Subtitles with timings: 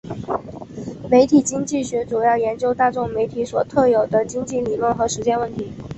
[1.11, 5.71] 媒体经济学主要研究大众媒体所特有的经济理论和实践问题。